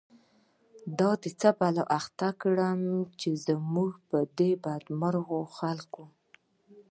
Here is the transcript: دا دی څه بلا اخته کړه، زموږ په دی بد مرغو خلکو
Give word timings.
دا 0.99 1.11
دی 1.21 1.31
څه 1.39 1.49
بلا 1.59 1.83
اخته 1.99 2.29
کړه، 2.41 2.67
زموږ 3.45 3.91
په 4.09 4.19
دی 4.37 4.51
بد 4.63 4.83
مرغو 4.99 5.41
خلکو 5.57 6.03